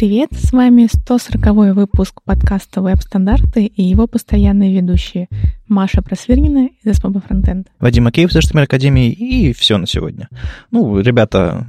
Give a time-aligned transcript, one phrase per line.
[0.00, 0.30] привет!
[0.32, 5.28] С вами 140 выпуск подкаста «Веб-стандарты» и его постоянные ведущие
[5.68, 7.68] Маша Просвирнина из СПБ Фронтенд.
[7.78, 10.30] Вадим Макеев из HTML Академии и все на сегодня.
[10.70, 11.66] Ну, ребята,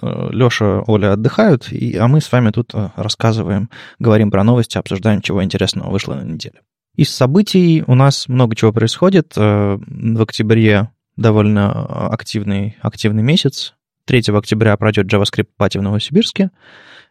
[0.00, 3.68] Леша, Оля отдыхают, и, а мы с вами тут э, рассказываем,
[3.98, 6.62] говорим про новости, обсуждаем, чего интересного вышло на неделе.
[6.96, 9.34] Из событий у нас много чего происходит.
[9.36, 10.88] Э, в октябре
[11.18, 13.74] довольно активный, активный месяц.
[14.06, 16.50] 3 октября пройдет JavaScript пати в Новосибирске.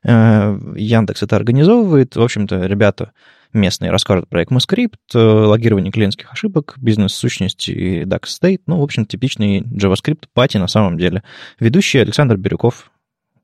[0.03, 2.15] Э, Яндекс это организовывает.
[2.15, 3.13] В общем-то, ребята
[3.53, 8.61] местные расскажут про ECMAScript, э, логирование клиентских ошибок, бизнес-сущности и DAX State.
[8.67, 11.23] Ну, в общем, типичный JavaScript пати на самом деле.
[11.59, 12.91] Ведущий Александр Бирюков.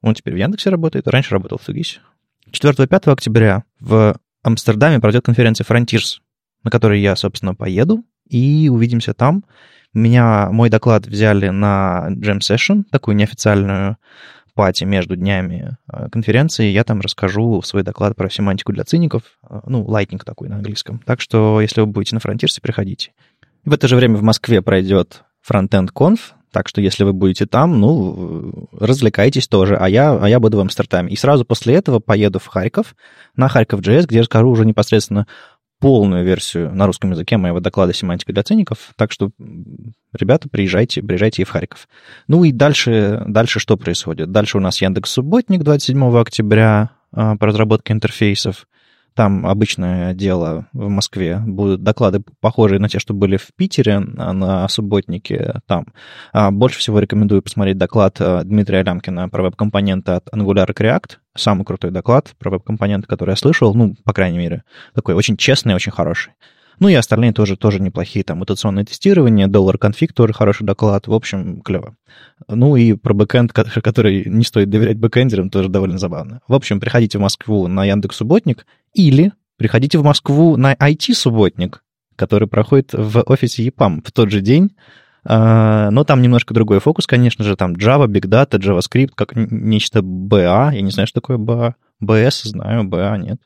[0.01, 1.99] Он теперь в Яндексе работает, раньше работал в Фигисе.
[2.51, 6.19] 4-5 октября в Амстердаме пройдет конференция Frontiers,
[6.63, 9.43] на которой я, собственно, поеду, и увидимся там.
[9.93, 13.97] Меня, мой доклад взяли на Jam Session, такую неофициальную
[14.59, 16.65] пати между днями э, конференции.
[16.65, 20.99] Я там расскажу свой доклад про семантику для циников, э, ну, lightning такой на английском.
[21.05, 23.11] Так что, если вы будете на фронтирсе, приходите.
[23.63, 26.19] В это же время в Москве пройдет Frontend Conf,
[26.51, 30.59] так что если вы будете там, ну, развлекайтесь тоже, а я, а я буду в
[30.59, 31.13] Амстердаме.
[31.13, 32.97] И сразу после этого поеду в Харьков,
[33.37, 35.25] на Харьков JS, где расскажу уже непосредственно
[35.79, 38.91] полную версию на русском языке моего доклада «Семантика для циников».
[38.95, 39.31] Так что,
[40.13, 41.87] ребята, приезжайте, приезжайте и в Харьков.
[42.27, 44.31] Ну и дальше, дальше что происходит?
[44.31, 48.67] Дальше у нас Яндекс Субботник 27 октября а, по разработке интерфейсов.
[49.15, 51.41] Там обычное дело в Москве.
[51.45, 55.87] Будут доклады похожие на те, что были в Питере на субботнике там.
[56.31, 61.17] А больше всего рекомендую посмотреть доклад э, Дмитрия Лямкина про веб-компоненты от Angular React.
[61.35, 63.73] Самый крутой доклад про веб-компоненты, который я слышал.
[63.73, 66.33] Ну, по крайней мере, такой очень честный, очень хороший.
[66.79, 68.23] Ну и остальные тоже, тоже неплохие.
[68.23, 71.07] Там мутационное тестирование, доллар конфиг тоже хороший доклад.
[71.07, 71.95] В общем, клево.
[72.47, 73.51] Ну и про бэкэнд,
[73.83, 76.41] который не стоит доверять бэкэндерам, тоже довольно забавно.
[76.47, 81.83] В общем, приходите в Москву на Яндекс Субботник или приходите в Москву на IT-субботник,
[82.15, 84.71] который проходит в офисе EPAM в тот же день,
[85.25, 89.99] а, но там немножко другой фокус, конечно же, там Java, Big Data, JavaScript, как нечто
[89.99, 90.73] BA.
[90.73, 91.73] Я не знаю, что такое BA.
[92.01, 93.39] BS знаю, BA нет.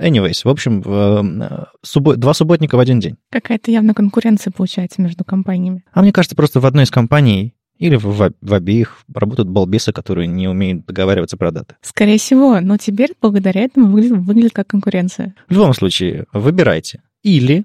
[0.00, 2.16] Anyways, в общем, э, суббо...
[2.16, 3.16] два субботника в один день.
[3.30, 5.84] Какая-то явно конкуренция получается между компаниями.
[5.92, 9.92] А мне кажется, просто в одной из компаний или в, в, в обеих работают балбесы,
[9.92, 11.76] которые не умеют договариваться про даты.
[11.82, 15.34] Скорее всего, но теперь благодаря этому выглядит, выглядит как конкуренция.
[15.48, 17.02] В любом случае, выбирайте.
[17.22, 17.64] Или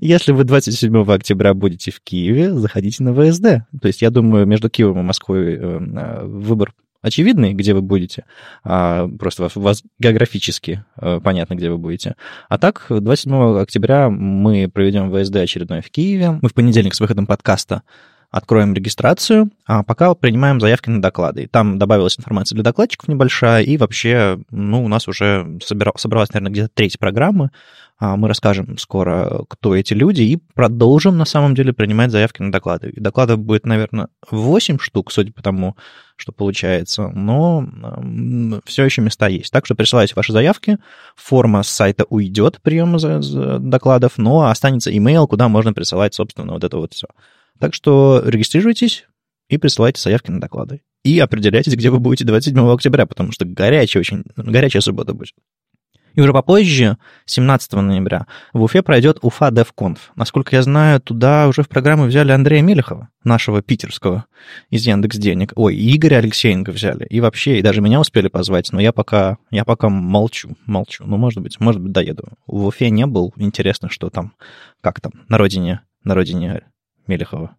[0.00, 3.66] если вы 27 октября будете в Киеве, заходите на ВСД.
[3.80, 6.72] То есть, я думаю, между Киевом и Москвой э, э, выбор
[7.04, 8.24] очевидный, где вы будете,
[8.64, 12.16] а просто у вас географически э, понятно, где вы будете.
[12.48, 16.38] А так, 27 октября мы проведем ВСД очередной в Киеве.
[16.40, 17.82] Мы в понедельник с выходом подкаста
[18.34, 21.44] откроем регистрацию, а пока принимаем заявки на доклады.
[21.44, 26.50] И там добавилась информация для докладчиков небольшая, и вообще, ну, у нас уже собралась, наверное,
[26.50, 27.50] где-то треть программы.
[27.96, 32.50] А мы расскажем скоро, кто эти люди, и продолжим, на самом деле, принимать заявки на
[32.50, 32.90] доклады.
[32.90, 35.76] И докладов будет, наверное, 8 штук, судя по тому,
[36.16, 37.68] что получается, но
[38.66, 39.52] все еще места есть.
[39.52, 40.78] Так что присылайте ваши заявки,
[41.14, 42.98] форма с сайта уйдет приема
[43.60, 47.06] докладов, но останется email, куда можно присылать, собственно, вот это вот все.
[47.58, 49.06] Так что регистрируйтесь
[49.48, 50.82] и присылайте заявки на доклады.
[51.04, 55.34] И определяйтесь, где вы будете 27 октября, потому что горячая очень, горячая суббота будет.
[56.14, 59.98] И уже попозже, 17 ноября, в Уфе пройдет Уфа DevConf.
[60.14, 64.26] Насколько я знаю, туда уже в программу взяли Андрея Мелехова, нашего питерского,
[64.70, 65.52] из Яндекс Денег.
[65.56, 67.04] Ой, Игоря Алексеенко взяли.
[67.10, 71.04] И вообще, и даже меня успели позвать, но я пока, я пока молчу, молчу.
[71.04, 72.28] Ну, может быть, может быть, доеду.
[72.46, 73.34] В Уфе не был.
[73.36, 74.34] Интересно, что там,
[74.80, 76.62] как там, на родине, на родине
[77.06, 77.56] Мелехова.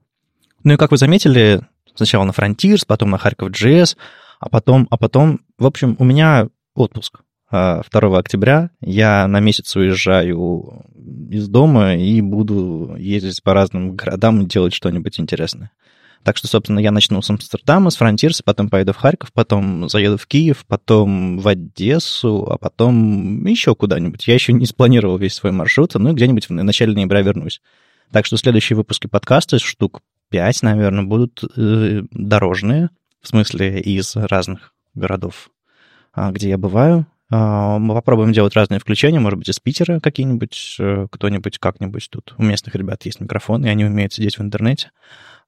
[0.64, 1.62] Ну и как вы заметили,
[1.94, 3.98] сначала на Frontiers, потом на Харьков JS,
[4.40, 7.22] а потом, а потом, в общем, у меня отпуск.
[7.52, 10.84] 2 а, октября я на месяц уезжаю
[11.30, 15.72] из дома и буду ездить по разным городам и делать что-нибудь интересное.
[16.24, 20.18] Так что, собственно, я начну с Амстердама, с Фронтирса, потом поеду в Харьков, потом заеду
[20.18, 24.28] в Киев, потом в Одессу, а потом еще куда-нибудь.
[24.28, 27.62] Я еще не спланировал весь свой маршрут, ну и где-нибудь в начале ноября вернусь.
[28.12, 32.90] Так что следующие выпуски подкаста, штук 5, наверное, будут э, дорожные,
[33.22, 35.50] в смысле из разных городов,
[36.14, 37.08] а, где я бываю.
[37.32, 42.36] А, мы попробуем делать разные включения, может быть, из Питера какие-нибудь, э, кто-нибудь как-нибудь тут.
[42.38, 44.92] У местных ребят есть микрофон, и они умеют сидеть в интернете.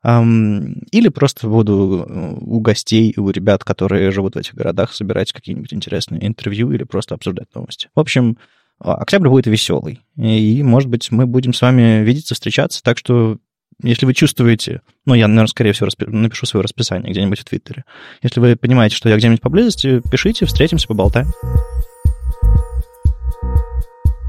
[0.03, 5.73] Или просто буду э, у гостей, у ребят, которые живут в этих городах, собирать какие-нибудь
[5.73, 7.89] интересные интервью или просто обсуждать новости.
[7.95, 8.37] В общем,
[8.79, 10.01] октябрь будет веселый.
[10.17, 12.83] И, может быть, мы будем с вами видеться, встречаться.
[12.83, 13.37] Так что
[13.83, 17.85] если вы чувствуете, ну, я, наверное, скорее всего, распи- напишу свое расписание где-нибудь в Твиттере.
[18.23, 21.27] Если вы понимаете, что я где-нибудь поблизости, пишите, встретимся, поболтаем.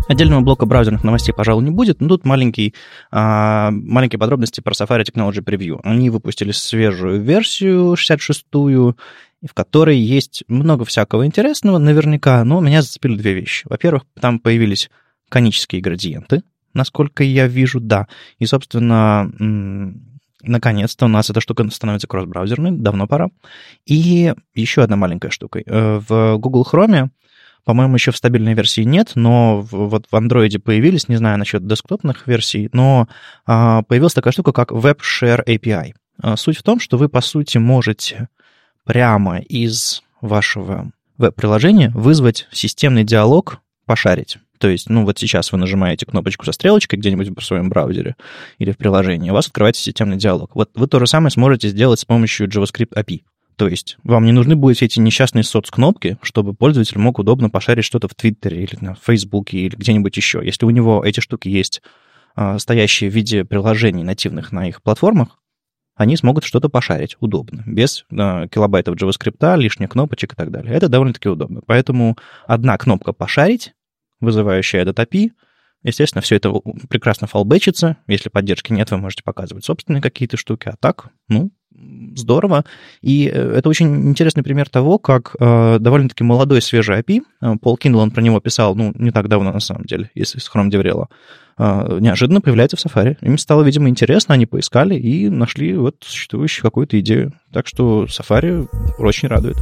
[0.08, 2.74] Отдельного блока браузерных новостей, пожалуй, не будет, но тут маленький,
[3.10, 5.80] а, маленькие подробности про Safari Technology Preview.
[5.82, 8.96] Они выпустили свежую версию, 66-ю,
[9.46, 13.66] в которой есть много всякого интересного, наверняка, но меня зацепили две вещи.
[13.68, 14.90] Во-первых, там появились
[15.28, 16.42] конические градиенты,
[16.74, 18.08] насколько я вижу, да.
[18.38, 19.30] И, собственно,
[20.42, 23.28] наконец-то у нас эта штука становится кросс-браузерной, давно пора.
[23.86, 25.60] И еще одна маленькая штука.
[25.64, 27.10] Э, в Google Chrome
[27.64, 32.26] по-моему, еще в стабильной версии нет, но вот в Android появились, не знаю насчет десктопных
[32.26, 33.08] версий, но
[33.44, 35.92] а, появилась такая штука, как Web Share API.
[36.22, 38.28] А, суть в том, что вы, по сути, можете
[38.88, 44.38] прямо из вашего веб-приложения вызвать системный диалог, пошарить.
[44.58, 48.16] То есть, ну вот сейчас вы нажимаете кнопочку со стрелочкой где-нибудь в своем браузере
[48.56, 50.52] или в приложении, у вас открывается системный диалог.
[50.54, 53.20] Вот вы то же самое сможете сделать с помощью JavaScript API.
[53.56, 58.08] То есть вам не нужны будут эти несчастные соцкнопки, чтобы пользователь мог удобно пошарить что-то
[58.08, 60.40] в Твиттере или на Фейсбуке или где-нибудь еще.
[60.42, 61.82] Если у него эти штуки есть,
[62.34, 65.38] а, стоящие в виде приложений нативных на их платформах,
[65.98, 70.72] они смогут что-то пошарить удобно, без э, килобайтов JavaScript, лишних кнопочек и так далее.
[70.72, 71.60] Это довольно-таки удобно.
[71.66, 72.16] Поэтому
[72.46, 73.74] одна кнопка «пошарить»,
[74.20, 75.32] вызывающая этот API,
[75.82, 76.52] естественно, все это
[76.88, 77.96] прекрасно фолбэчится.
[78.06, 80.68] Если поддержки нет, вы можете показывать собственные какие-то штуки.
[80.68, 81.50] А так, ну,
[82.14, 82.64] здорово.
[83.00, 87.76] И э, это очень интересный пример того, как э, довольно-таки молодой свежий API, э, Пол
[87.76, 90.97] Кинлан, он про него писал, ну, не так давно, на самом деле, из Chrome DevRel
[90.97, 91.14] а, э,
[91.58, 93.16] неожиданно появляется в Safari.
[93.20, 97.32] Им стало, видимо, интересно, они поискали и нашли вот существующую какую-то идею.
[97.52, 98.68] Так что Safari
[98.98, 99.56] очень радует.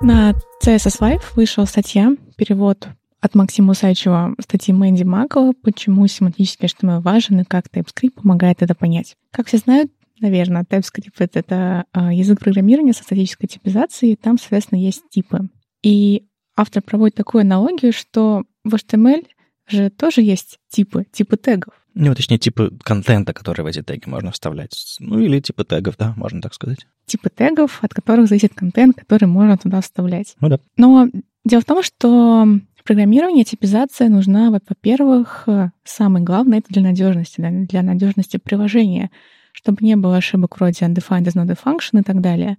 [0.00, 2.88] На CSS Live вышла статья, перевод
[3.20, 8.74] от Максима Усачева статьи Мэнди Макова «Почему семантический HTML важен и как TypeScript помогает это
[8.74, 9.16] понять».
[9.32, 9.90] Как все знают,
[10.20, 15.48] наверное, TypeScript— это, это язык программирования со статической типизацией, и там, соответственно, есть типы.
[15.82, 19.26] И автор проводит такую аналогию, что в HTML
[19.68, 21.74] же тоже есть типы, типы тегов.
[21.94, 24.96] Ну, точнее, типы контента, которые в эти теги можно вставлять.
[25.00, 26.86] Ну, или типы тегов, да, можно так сказать.
[27.06, 30.36] Типы тегов, от которых зависит контент, который можно туда вставлять.
[30.40, 30.60] Ну да.
[30.76, 31.08] Но
[31.44, 32.46] дело в том, что
[32.84, 39.10] программирования типизация нужна, во-первых, э, самое главное, это для надежности, для надежности приложения,
[39.52, 42.58] чтобы не было ошибок вроде undefined is not a function и так далее.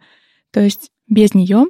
[0.51, 1.65] То есть без нее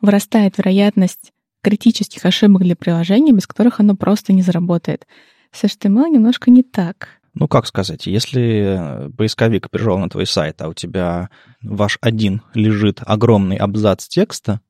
[0.00, 1.32] вырастает вероятность
[1.62, 5.06] критических ошибок для приложения, без которых оно просто не заработает.
[5.52, 7.08] С HTML немножко не так.
[7.34, 11.30] Ну, как сказать, если э, поисковик пришел на твой сайт, а у тебя
[11.62, 14.60] ваш один лежит огромный абзац текста,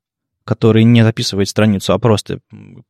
[0.44, 2.40] который не записывает страницу, а просто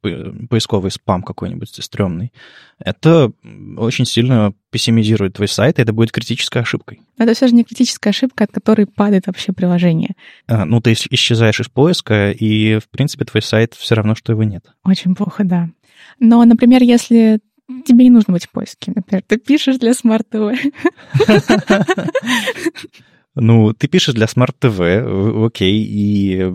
[0.01, 2.33] поисковый спам какой-нибудь стрёмный,
[2.79, 3.33] это
[3.77, 7.01] очень сильно пессимизирует твой сайт, и это будет критической ошибкой.
[7.19, 10.15] Это все же не критическая ошибка, от которой падает вообще приложение.
[10.47, 14.45] А, ну, ты исчезаешь из поиска, и, в принципе, твой сайт все равно, что его
[14.45, 14.65] нет.
[14.85, 15.69] Очень плохо, да.
[16.19, 17.41] Но, например, если
[17.85, 20.73] тебе не нужно быть в поиске, например, ты пишешь для TV.
[23.37, 26.53] Ну, ты пишешь для Smart TV, окей, и,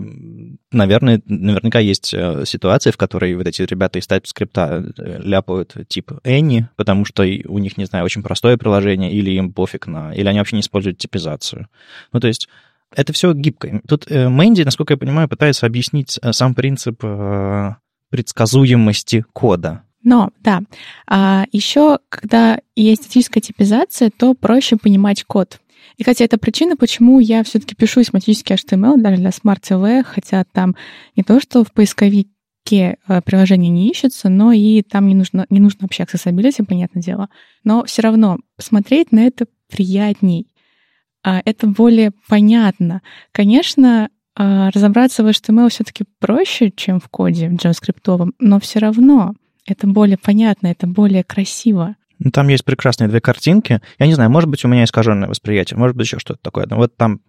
[0.70, 6.12] наверное, наверняка есть э, ситуации, в которой вот эти ребята из TypeScript э, ляпают тип
[6.22, 10.12] Any, потому что у них, не знаю, очень простое приложение, или им пофиг на...
[10.12, 11.68] Или они вообще не используют типизацию.
[12.12, 12.46] Ну, то есть
[12.94, 13.80] это все гибко.
[13.88, 17.02] Тут э, Мэнди, насколько я понимаю, пытается объяснить сам принцип
[18.10, 19.82] предсказуемости кода.
[20.04, 20.62] Но, да,
[21.08, 25.58] а еще, когда есть статическая типизация, то проще понимать код.
[25.96, 30.44] И, хотя это причина, почему я все-таки пишу семантический HTML даже для Smart TV, хотя
[30.44, 30.76] там
[31.16, 32.28] не то, что в поисковике
[32.70, 37.28] э, приложение не ищется, но и там не нужно, не нужно вообще accessibility, понятное дело.
[37.64, 40.48] Но все равно посмотреть на это приятней.
[41.24, 43.02] А, это более понятно.
[43.32, 49.34] Конечно, а, разобраться в HTML все-таки проще, чем в коде в JavaScript, но все равно
[49.66, 51.96] это более понятно, это более красиво.
[52.18, 53.80] Ну, там есть прекрасные две картинки.
[53.98, 56.66] Я не знаю, может быть, у меня искаженное восприятие, может быть, еще что-то такое.
[56.68, 57.20] Но вот там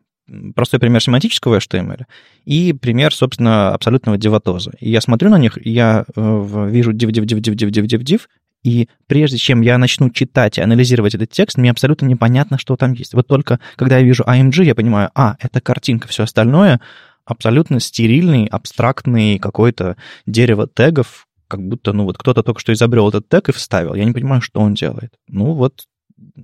[0.56, 2.04] простой пример семантического HTML
[2.46, 4.72] и пример, собственно, абсолютного деватоза.
[4.80, 8.04] И я смотрю на них, я э, вижу div, div, div, div, div, div, div,
[8.04, 8.22] div,
[8.64, 12.94] и прежде чем я начну читать и анализировать этот текст, мне абсолютно непонятно, что там
[12.94, 13.14] есть.
[13.14, 16.82] Вот только когда я вижу AMG, я понимаю, а, это картинка, все остальное
[17.26, 23.28] абсолютно стерильный, абстрактный какой-то дерево тегов, как будто, ну, вот кто-то только что изобрел этот
[23.28, 23.94] тег и вставил.
[23.94, 25.14] Я не понимаю, что он делает.
[25.28, 25.86] Ну, вот,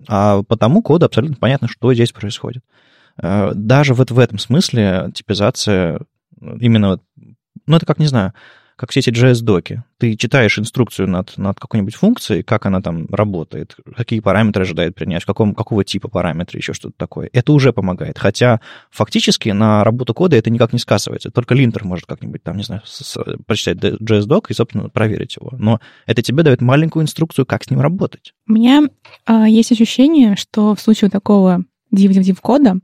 [0.08, 2.64] а по тому коду абсолютно понятно, что здесь происходит.
[3.22, 6.02] Э, даже вот в этом смысле типизация
[6.42, 7.00] именно,
[7.66, 8.34] ну, это как, не знаю,
[8.84, 9.82] как все эти JS-доки.
[9.98, 15.24] Ты читаешь инструкцию над, над какой-нибудь функцией, как она там работает, какие параметры ожидает принять,
[15.24, 17.30] каком, какого типа параметры, еще что-то такое.
[17.32, 18.20] Это уже помогает.
[18.20, 18.60] Хотя
[18.92, 21.32] фактически на работу кода это никак не сказывается.
[21.32, 25.52] Только линтер может как-нибудь там, не знаю, с, прочитать JS-док и, собственно, проверить его.
[25.58, 28.34] Но это тебе дает маленькую инструкцию, как с ним работать.
[28.50, 28.82] У меня
[29.26, 31.64] э, есть ощущение, что в случае такого
[31.96, 32.80] div-div-div кода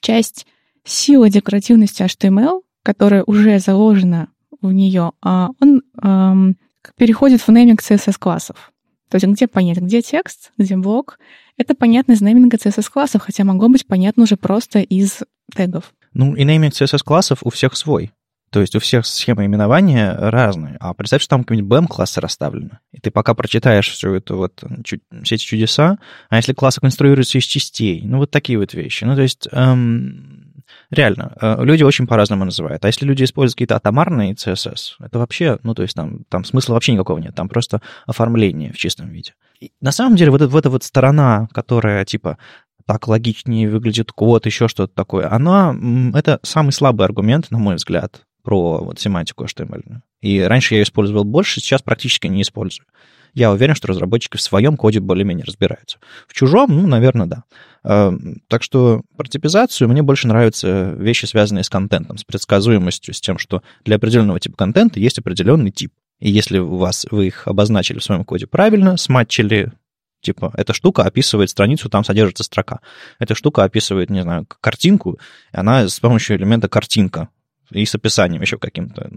[0.00, 0.46] часть
[0.84, 4.28] силы декоративности HTML, которая уже заложена
[4.68, 6.56] в нее, а он эм,
[6.96, 8.72] переходит в нейминг CSS-классов.
[9.08, 11.18] То есть где понять, где текст, где блок.
[11.58, 15.22] Это понятно из нейминга CSS-классов, хотя могло быть понятно уже просто из
[15.54, 15.92] тегов.
[16.14, 18.10] Ну, и нейминг CSS-классов у всех свой.
[18.52, 20.76] То есть у всех схемы именования разные.
[20.78, 22.80] А представь, что там какие-нибудь BM-классы расставлены.
[22.92, 27.44] И ты пока прочитаешь все это вот, все эти чудеса, а если классы конструируются из
[27.44, 29.04] частей, ну вот такие вот вещи.
[29.04, 30.51] Ну то есть эм,
[30.90, 32.84] реально, э, люди очень по-разному называют.
[32.84, 36.74] А если люди используют какие-то атомарные CSS, это вообще, ну то есть там, там смысла
[36.74, 37.34] вообще никакого нет.
[37.34, 39.34] Там просто оформление в чистом виде.
[39.60, 42.38] И на самом деле вот, эта, вот эта вот сторона, которая типа
[42.86, 45.74] так логичнее выглядит код, еще что-то такое, она,
[46.14, 50.00] это самый слабый аргумент, на мой взгляд, про вот семантику HTML.
[50.20, 52.86] И раньше я ее использовал больше, сейчас практически не использую.
[53.34, 55.98] Я уверен, что разработчики в своем коде более-менее разбираются.
[56.28, 57.44] В чужом, ну, наверное, да.
[57.84, 63.20] Эм, так что про типизацию мне больше нравятся вещи, связанные с контентом, с предсказуемостью, с
[63.20, 65.92] тем, что для определенного типа контента есть определенный тип.
[66.20, 69.72] И если у вас, вы их обозначили в своем коде правильно, сматчили,
[70.20, 72.80] типа, эта штука описывает страницу, там содержится строка.
[73.18, 75.18] Эта штука описывает, не знаю, картинку,
[75.52, 77.28] и она с помощью элемента картинка
[77.72, 79.10] и с описанием еще каким-то.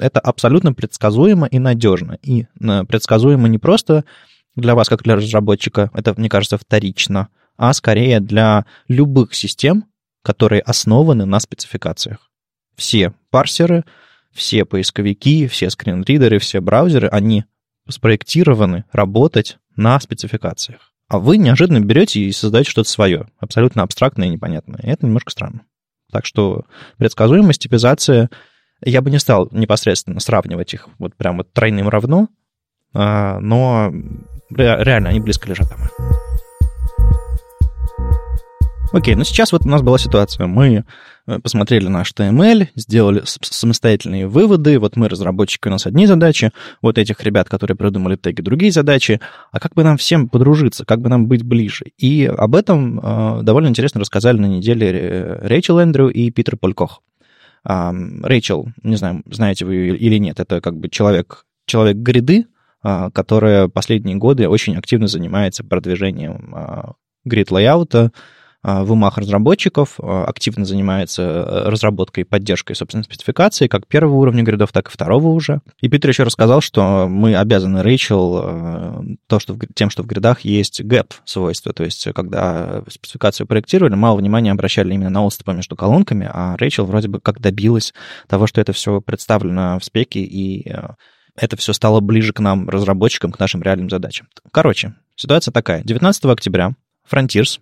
[0.00, 2.18] Это абсолютно предсказуемо и надежно.
[2.22, 4.04] И э, предсказуемо не просто
[4.56, 9.84] для вас, как для разработчика, это, мне кажется, вторично, а скорее для любых систем,
[10.22, 12.30] которые основаны на спецификациях.
[12.76, 13.84] Все парсеры,
[14.32, 17.44] все поисковики, все скринридеры, все браузеры, они
[17.88, 20.92] спроектированы работать на спецификациях.
[21.08, 24.80] А вы неожиданно берете и создаете что-то свое, абсолютно абстрактное и непонятное.
[24.82, 25.62] И это немножко странно.
[26.12, 26.66] Так что
[26.98, 28.30] предсказуемость, типизация,
[28.84, 32.28] я бы не стал непосредственно сравнивать их вот прям вот тройным равно,
[32.94, 33.90] а, но
[34.50, 35.80] реально они близко лежат там.
[38.92, 40.46] Окей, ну сейчас вот у нас была ситуация.
[40.46, 40.84] Мы
[41.26, 44.78] э, посмотрели на HTML, сделали самостоятельные выводы.
[44.78, 46.50] Вот мы, разработчики, у нас одни задачи.
[46.82, 49.18] Вот этих ребят, которые придумали теги, другие задачи.
[49.50, 51.86] А как бы нам всем подружиться, как бы нам быть ближе?
[51.96, 57.00] И об этом э, довольно интересно рассказали на неделе Рэйчел Эндрю и Питер Полькох.
[57.66, 62.44] Э, Рэйчел, не знаю, знаете вы или нет, это как бы человек, человек гриды,
[62.84, 66.82] э, которая последние годы очень активно занимается продвижением э,
[67.24, 68.10] грид-лейаута, а,
[68.62, 74.44] в умах разработчиков, а, активно занимается э, разработкой и поддержкой, собственно, спецификации, как первого уровня
[74.44, 75.60] гридов, так и второго уже.
[75.80, 80.06] И Питер еще рассказал, что мы обязаны Рэйчел э, то, что в, тем, что в
[80.06, 85.52] гридах есть гэп свойства, то есть когда спецификацию проектировали, мало внимания обращали именно на отступы
[85.54, 87.92] между колонками, а Рэйчел вроде бы как добилась
[88.28, 90.90] того, что это все представлено в спеке, и э,
[91.34, 94.28] это все стало ближе к нам, разработчикам, к нашим реальным задачам.
[94.52, 95.82] Короче, ситуация такая.
[95.82, 96.74] 19 октября
[97.10, 97.58] Frontiers,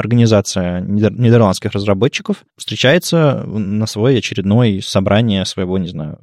[0.00, 6.18] организация нидерландских разработчиков встречается на свое очередное собрание своего, не знаю,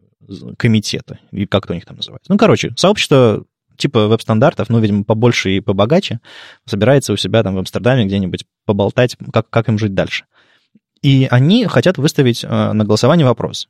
[0.58, 2.32] комитета, или как это у них там называется.
[2.32, 3.46] Ну, короче, сообщество
[3.78, 6.20] типа веб-стандартов, ну, видимо, побольше и побогаче,
[6.66, 10.26] собирается у себя там в Амстердаме где-нибудь поболтать, как, как им жить дальше.
[11.02, 13.70] И они хотят выставить э, на голосование вопрос,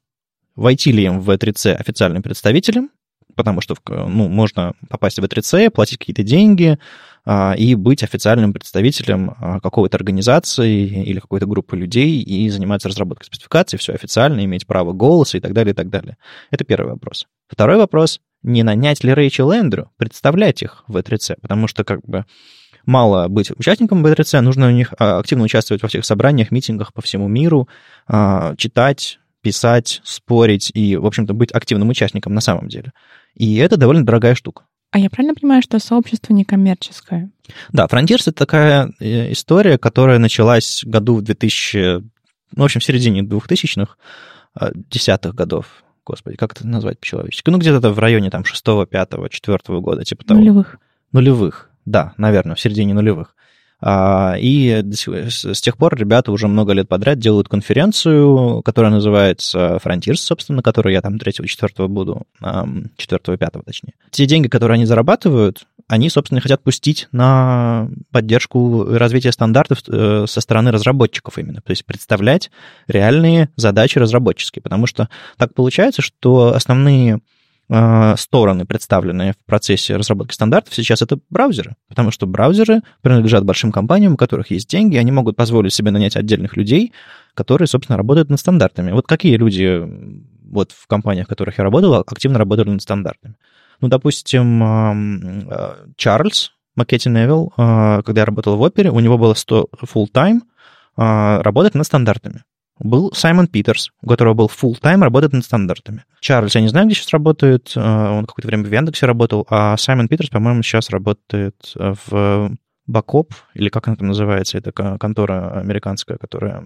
[0.55, 2.89] войти ли им в V3C официальным представителем,
[3.37, 6.77] потому что ну, можно попасть в V3C, платить какие-то деньги,
[7.29, 13.25] а, и быть официальным представителем а, какой-то организации или какой-то группы людей и заниматься разработкой
[13.25, 16.17] спецификаций, все официально, иметь право голоса и так далее, и так далее.
[16.51, 17.27] Это первый вопрос.
[17.49, 22.25] Второй вопрос, не нанять ли Рэйчел Эндрю представлять их в E3C, потому что как бы
[22.85, 27.01] мало быть участником B3C, нужно у них а, активно участвовать во всех собраниях, митингах по
[27.01, 27.67] всему миру,
[28.57, 32.91] читать, писать, спорить и, в общем-то, быть активным участником на самом деле.
[33.37, 34.63] И это довольно дорогая штука.
[34.91, 37.29] А я правильно понимаю, что сообщество некоммерческое?
[37.71, 42.03] Да, Frontiers— это такая э, история, которая началась году в 2000, ну,
[42.55, 43.95] в общем, в середине 2000-х,
[44.59, 45.83] э, десятых годов.
[46.05, 47.49] Господи, как это назвать по-человечески?
[47.49, 50.39] Ну, где-то в районе там 6 5 4 года, типа того.
[50.39, 50.77] Нулевых.
[51.11, 53.35] Нулевых, да, наверное, в середине нулевых.
[53.79, 60.15] А, и с тех пор ребята уже много лет подряд делают конференцию, которая называется Frontiers,
[60.15, 63.93] собственно, на которой я там 3-4 буду, 4-5 точнее.
[64.11, 70.41] Те деньги, которые они зарабатывают, они, собственно, хотят пустить на поддержку развития стандартов э, со
[70.41, 72.51] стороны разработчиков именно, то есть представлять
[72.87, 75.07] реальные задачи разработческие, потому что
[75.37, 77.21] так получается, что основные
[77.69, 81.75] стороны, представленные в процессе разработки стандартов, сейчас это браузеры.
[81.89, 86.15] Потому что браузеры принадлежат большим компаниям, у которых есть деньги, они могут позволить себе нанять
[86.15, 86.93] отдельных людей,
[87.33, 88.91] которые, собственно, работают над стандартами.
[88.91, 89.83] Вот какие люди
[90.49, 93.35] вот в компаниях, в которых я работал, активно работали над стандартами?
[93.81, 99.67] Ну, допустим, э, Чарльз Маккетти Невилл, когда я работал в опере, у него было 100
[99.83, 100.41] full-time
[100.95, 102.43] работать над стандартами
[102.79, 106.05] был Саймон Питерс, у которого был full time работает над стандартами.
[106.19, 109.77] Чарльз, я не знаю, где сейчас работает, э, он какое-то время в Яндексе работал, а
[109.77, 112.51] Саймон Питерс, по-моему, сейчас работает э, в
[112.87, 116.63] Бакоп, или как она там называется, это контора американская, которая...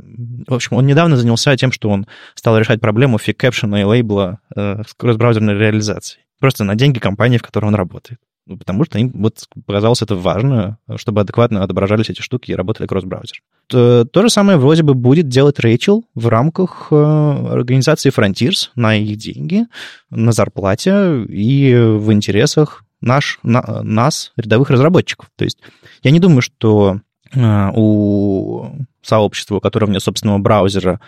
[0.48, 4.84] В общем, он недавно занялся тем, что он стал решать проблему фиг-кэпшена и лейбла э,
[4.88, 6.24] с кросс-браузерной реализацией.
[6.40, 8.20] Просто на деньги компании, в которой он работает.
[8.48, 12.88] Ну, потому что им вот показалось это важно, чтобы адекватно отображались эти штуки и работали
[12.88, 13.42] кросс-браузер.
[13.72, 18.98] То, то же самое вроде бы будет делать Рэйчел в рамках э, организации Frontiers на
[18.98, 19.66] их деньги,
[20.10, 25.30] на зарплате и в интересах наш, на, нас, рядовых разработчиков.
[25.38, 25.60] То есть
[26.04, 27.00] я не думаю, что
[27.34, 28.66] э, у
[29.02, 31.00] сообщества, у которого нет собственного браузера,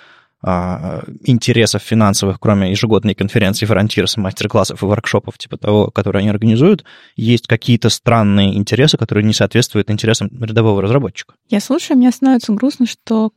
[0.44, 6.84] интересов финансовых, кроме ежегодной конференции Frontiers, мастер-классов и воркшопов, типа того, которые они организуют,
[7.16, 11.36] есть какие-то странные интересы, которые не соответствуют интересам рядового разработчика.
[11.50, 13.32] Я слушаю, мне становится грустно, что,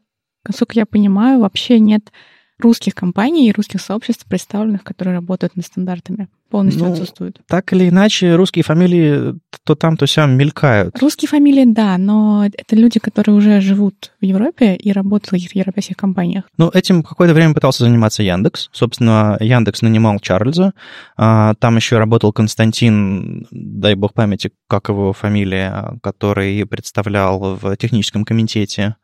[0.44, 2.10] насколько я понимаю, вообще нет
[2.58, 7.40] русских компаний и русских сообществ, представленных, которые работают над стандартами, полностью ну, отсутствуют.
[7.48, 10.96] Так или иначе, русские фамилии то там, то сям мелькают.
[11.00, 15.96] Русские фамилии, да, но это люди, которые уже живут в Европе и работают в европейских
[15.96, 16.44] компаниях.
[16.56, 18.68] Ну, этим какое-то время пытался заниматься Яндекс.
[18.72, 20.72] Собственно, Яндекс нанимал Чарльза.
[21.16, 28.24] А, там еще работал Константин, дай бог памяти, как его фамилия, который представлял в техническом
[28.24, 28.94] комитете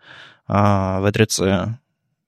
[0.47, 1.75] а, в E3C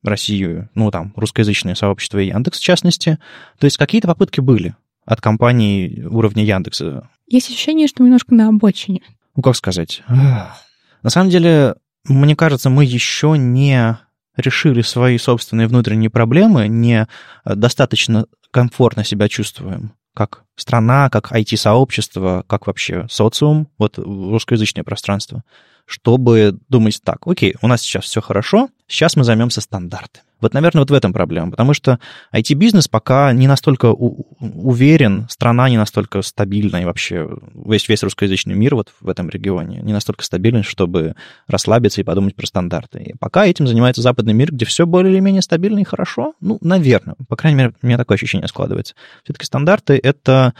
[0.04, 3.18] Россию, ну, там, русскоязычное сообщество и Яндекс, в частности.
[3.58, 7.08] То есть какие-то попытки были от компаний уровня Яндекса.
[7.28, 9.02] Есть ощущение, что немножко на обочине.
[9.36, 10.02] Ну, как сказать?
[10.08, 13.98] На самом деле, мне кажется, мы еще не
[14.36, 17.06] решили свои собственные внутренние проблемы, не
[17.44, 25.42] достаточно комфортно себя чувствуем как страна, как IT-сообщество, как вообще социум, вот русскоязычное пространство
[25.86, 30.24] чтобы думать так, окей, у нас сейчас все хорошо, сейчас мы займемся стандартами.
[30.40, 31.98] Вот, наверное, вот в этом проблема, потому что
[32.34, 38.74] IT-бизнес пока не настолько уверен, страна не настолько стабильна, и вообще весь, весь русскоязычный мир
[38.74, 41.14] вот в этом регионе не настолько стабилен, чтобы
[41.46, 43.02] расслабиться и подумать про стандарты.
[43.02, 46.58] И пока этим занимается западный мир, где все более или менее стабильно и хорошо, ну,
[46.60, 48.94] наверное, по крайней мере, у меня такое ощущение складывается.
[49.22, 50.52] Все-таки стандарты— это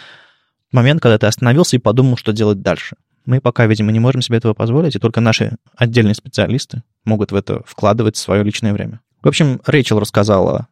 [0.73, 2.97] момент, когда ты остановился и подумал, что делать дальше.
[3.27, 7.35] Мы пока, видимо, не можем себе этого позволить, и только наши отдельные специалисты могут в
[7.35, 9.01] это вкладывать свое личное время.
[9.23, 10.69] В общем, Рэйчел рассказала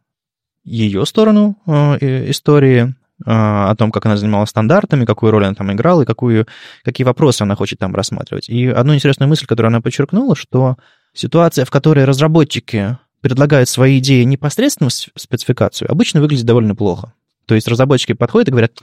[0.63, 2.91] ее сторону э, истории, э,
[3.25, 6.47] о том, как она занималась стандартами, какую роль она там играла и какую,
[6.83, 8.49] какие вопросы она хочет там рассматривать.
[8.49, 10.77] И одну интересную мысль, которую она подчеркнула, что
[11.13, 17.13] ситуация, в которой разработчики предлагают свои идеи непосредственно в спецификацию, обычно выглядит довольно плохо.
[17.45, 18.79] То есть разработчики подходят и говорят,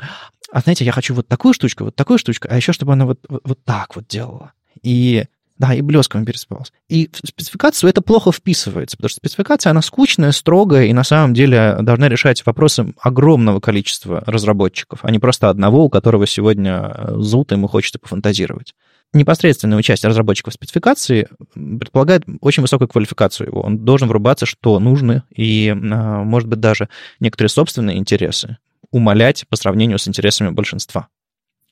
[0.52, 3.20] а знаете, я хочу вот такую штучку, вот такую штучку, а еще чтобы она вот,
[3.28, 4.52] вот, вот так вот делала.
[4.82, 5.24] И
[5.60, 6.72] да, и блеском переспалась.
[6.88, 11.34] И в спецификацию это плохо вписывается, потому что спецификация, она скучная, строгая, и на самом
[11.34, 17.14] деле должна решать вопросы огромного количества разработчиков, а не просто одного, у которого сегодня э,
[17.18, 18.74] зуд, ему хочется пофантазировать.
[19.12, 23.60] Непосредственное участие разработчиков спецификации предполагает очень высокую квалификацию его.
[23.60, 28.56] Он должен врубаться, что нужно, и, а, может быть, даже некоторые собственные интересы
[28.90, 31.08] умалять по сравнению с интересами большинства.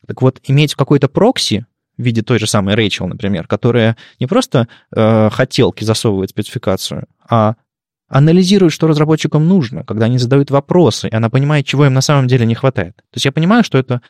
[0.06, 4.68] Так вот, иметь какой-то прокси в виде той же самой Рэйчел, например, которая не просто
[4.94, 7.56] э, хотелки засовывает спецификацию, а
[8.08, 12.26] анализирует, что разработчикам нужно, когда они задают вопросы, и она понимает, чего им на самом
[12.26, 12.96] деле не хватает.
[12.96, 14.00] То есть я понимаю, что это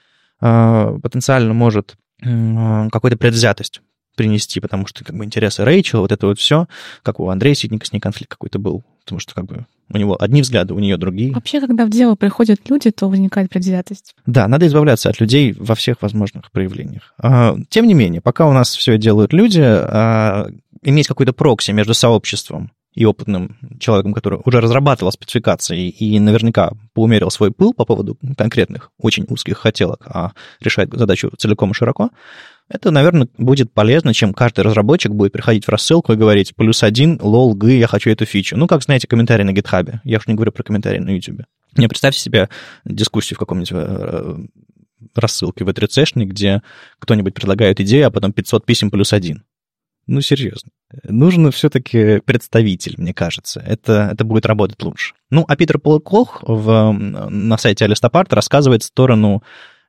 [0.40, 3.80] э, потенциально может э, какой-то предвзятость
[4.14, 6.66] принести, потому что как бы интересы Рэйчел, вот это вот все,
[7.02, 10.20] как у Андрея Ситника с ней конфликт какой-то был, потому что как бы у него
[10.20, 11.32] одни взгляды, у нее другие.
[11.32, 14.14] Вообще, когда в дело приходят люди, то возникает предвзятость.
[14.26, 17.14] Да, надо избавляться от людей во всех возможных проявлениях.
[17.18, 20.48] А, тем не менее, пока у нас все делают люди, а,
[20.82, 27.30] иметь какой-то прокси между сообществом и опытным человеком, который уже разрабатывал спецификации и наверняка поумерил
[27.30, 32.10] свой пыл по поводу конкретных, очень узких хотелок, а решает задачу целиком и широко,
[32.68, 37.18] это, наверное, будет полезно, чем каждый разработчик будет приходить в рассылку и говорить плюс один,
[37.20, 38.56] лол, г, я хочу эту фичу.
[38.56, 40.00] Ну, как, знаете, комментарии на гитхабе.
[40.04, 41.42] Я уж не говорю про комментарии на YouTube.
[41.76, 42.48] Не представьте себе
[42.84, 44.36] дискуссию в каком-нибудь э,
[45.14, 46.62] рассылке в 3 где
[46.98, 49.44] кто-нибудь предлагает идею, а потом 500 писем плюс один.
[50.06, 50.70] Ну, серьезно.
[51.04, 53.60] Нужен все-таки представитель, мне кажется.
[53.60, 55.14] Это, это будет работать лучше.
[55.30, 59.42] Ну, а Питер Полкох в, на сайте Алистопарт рассказывает сторону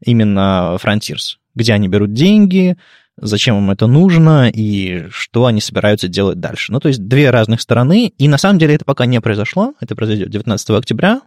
[0.03, 2.77] именно Frontiers, где они берут деньги,
[3.17, 6.71] зачем им это нужно и что они собираются делать дальше.
[6.71, 9.95] Ну, то есть две разных стороны, и на самом деле это пока не произошло, это
[9.95, 11.21] произойдет 19 октября.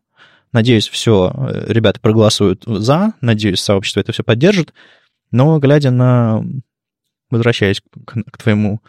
[0.52, 4.72] Надеюсь, все, э, ребята проголосуют за, надеюсь, сообщество это все поддержит,
[5.30, 6.44] но глядя на,
[7.30, 8.80] возвращаясь к, к твоему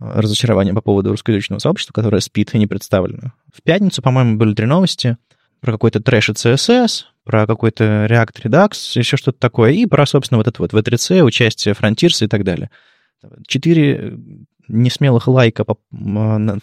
[0.00, 3.32] э, разочарованию по поводу русскоязычного сообщества, которое спит и не представлено.
[3.54, 5.16] В пятницу, по-моему, были три новости
[5.60, 10.38] про какой-то трэш и CSS, про какой-то React Redux, еще что-то такое, и про, собственно,
[10.38, 12.70] вот это вот V3C, участие Frontiers и так далее.
[13.46, 14.18] Четыре
[14.68, 15.78] несмелых лайка по,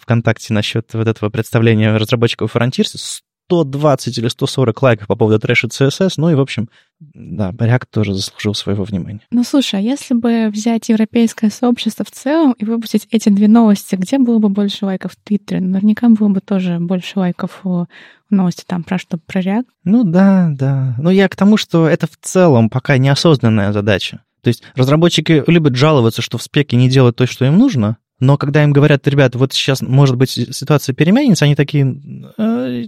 [0.00, 6.14] ВКонтакте насчет вот этого представления разработчиков Frontiers, 120 или 140 лайков по поводу трэша CSS,
[6.16, 9.20] ну и, в общем, да, React тоже заслужил своего внимания.
[9.30, 13.94] Ну, слушай, а если бы взять европейское сообщество в целом и выпустить эти две новости,
[13.94, 15.60] где было бы больше лайков в Твиттере?
[15.60, 17.86] Наверняка было бы тоже больше лайков у
[18.30, 19.66] новости там про что, про React.
[19.84, 20.96] Ну да, да.
[20.98, 24.22] Но я к тому, что это в целом пока неосознанная задача.
[24.42, 28.38] То есть разработчики любят жаловаться, что в спеке не делают то, что им нужно, но
[28.38, 32.00] когда им говорят, ребят, вот сейчас, может быть, ситуация переменится, они такие,
[32.38, 32.84] э,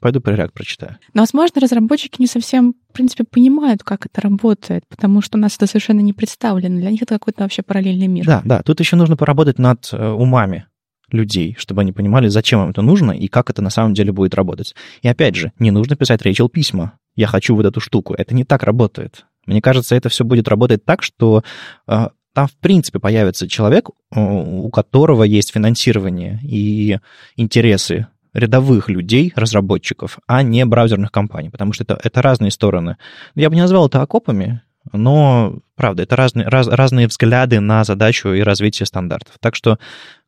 [0.00, 0.98] пойду про React прочитаю.
[1.14, 5.56] Но, возможно, разработчики не совсем, в принципе, понимают, как это работает, потому что у нас
[5.56, 6.80] это совершенно не представлено.
[6.80, 8.24] Для них это какой-то вообще параллельный мир.
[8.24, 8.62] Да, да.
[8.62, 10.66] Тут еще нужно поработать над э, умами
[11.10, 14.34] людей, чтобы они понимали, зачем им это нужно и как это на самом деле будет
[14.34, 14.74] работать.
[15.02, 16.98] И опять же, не нужно писать Рэйчел письма.
[17.16, 18.14] Я хочу вот эту штуку.
[18.14, 19.26] Это не так работает.
[19.46, 21.42] Мне кажется, это все будет работать так, что
[21.86, 27.00] э, там, в принципе, появится человек, у которого есть финансирование и
[27.34, 32.96] интересы рядовых людей, разработчиков, а не браузерных компаний, потому что это, это разные стороны.
[33.34, 38.28] Я бы не назвал это окопами, но, правда, это разные, раз, разные взгляды на задачу
[38.28, 39.34] и развитие стандартов.
[39.40, 39.80] Так что,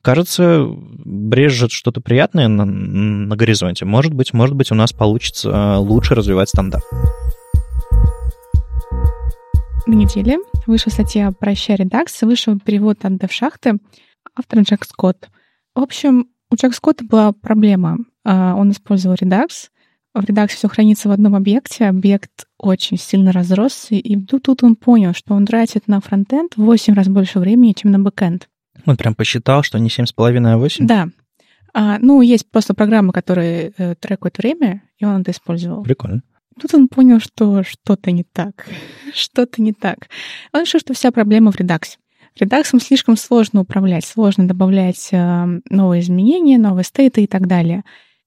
[0.02, 3.84] кажется, брезжит что-то приятное на, на горизонте.
[3.84, 6.82] Может быть, может быть, у нас получится лучше развивать стандарт
[9.90, 13.78] на неделе вышла статья Прощай, Redux, вышел перевод от Девшахты,
[14.36, 15.28] автор Джек Скотт.
[15.74, 17.98] В общем, у Джек Скотта была проблема.
[18.24, 19.70] А, он использовал Redux.
[20.14, 21.86] В Redux все хранится в одном объекте.
[21.86, 26.62] Объект очень сильно разросся, и тут, тут он понял, что он тратит на фронтенд в
[26.62, 28.48] 8 раз больше времени, чем на бэкенд.
[28.86, 30.86] Он прям посчитал, что не 7,5, а 8?
[30.86, 31.08] Да.
[31.74, 35.82] А, ну, есть просто программы, которые э, трекают время, и он это использовал.
[35.82, 36.22] Прикольно.
[36.58, 38.66] Тут он понял, что что-то не так.
[39.14, 40.08] что-то не так.
[40.52, 41.98] Он решил, что вся проблема в редаксе.
[42.38, 47.82] Редаксом слишком сложно управлять, сложно добавлять э, новые изменения, новые стейты и так далее.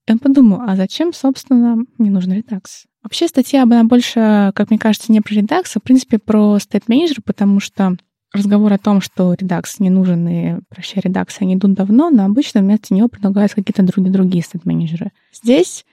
[0.07, 2.85] И он подумал, а зачем, собственно, мне нужен редакс?
[3.01, 6.87] Вообще статья, она больше, как мне кажется, не про редакс, а, в принципе, про стейт
[6.87, 7.97] менеджер потому что
[8.33, 12.61] разговор о том, что редакс не нужен и прощай редакс, они идут давно, но обычно
[12.61, 15.85] вместо него предлагаются какие-то другие, другие стейт менеджеры Здесь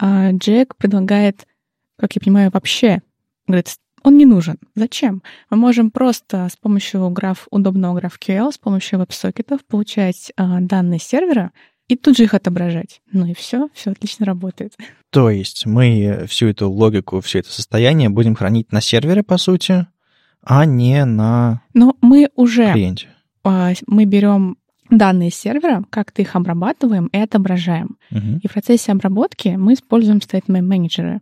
[0.00, 1.46] э, Джек предлагает
[1.98, 3.02] как я понимаю, вообще,
[3.46, 4.58] говорит, он не нужен.
[4.74, 5.22] Зачем?
[5.50, 11.52] Мы можем просто с помощью граф, удобного GraphQL, с помощью веб-сокетов получать э, данные сервера
[11.88, 13.00] и тут же их отображать.
[13.12, 14.76] Ну и все, все отлично работает.
[15.10, 19.86] То есть мы всю эту логику, все это состояние будем хранить на сервере, по сути,
[20.42, 23.08] а не на Но мы уже клиенте.
[23.44, 24.58] Э, мы берем
[24.90, 27.98] данные сервера, как-то их обрабатываем и отображаем.
[28.10, 28.40] Угу.
[28.42, 31.20] И в процессе обработки мы используем statement менеджеры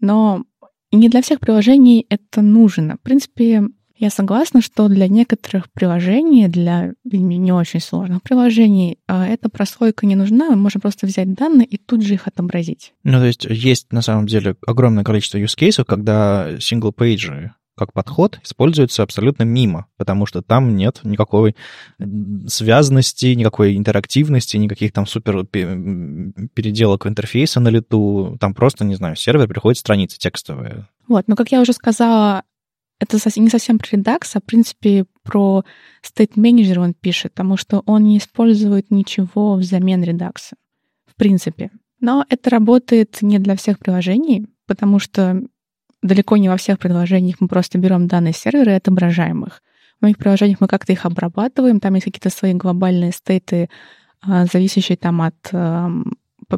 [0.00, 0.44] но
[0.92, 2.96] не для всех приложений это нужно.
[2.96, 3.64] В принципе,
[3.96, 10.16] я согласна, что для некоторых приложений, для не очень сложных приложений, а, эта прослойка не
[10.16, 10.50] нужна.
[10.50, 12.92] Мы можем просто взять данные и тут же их отобразить.
[13.04, 18.38] Ну, то есть есть на самом деле огромное количество use cases, когда single-page как подход
[18.42, 21.56] используется абсолютно мимо, потому что там нет никакой
[22.46, 28.36] связанности, никакой интерактивности, никаких там супер переделок интерфейса на лету.
[28.40, 30.88] Там просто, не знаю, сервер приходит страницы текстовые.
[31.08, 32.44] Вот, но как я уже сказала,
[33.00, 35.64] это не совсем про Redux, а, в принципе, про
[36.02, 40.52] State Manager он пишет, потому что он не использует ничего взамен Redux,
[41.06, 41.70] в принципе.
[42.00, 45.42] Но это работает не для всех приложений, потому что
[46.04, 49.62] далеко не во всех приложениях мы просто берем данные сервера и отображаем их.
[49.98, 53.68] В моих приложениях мы как-то их обрабатываем, там есть какие-то свои глобальные стейты,
[54.20, 55.34] а, зависящие там от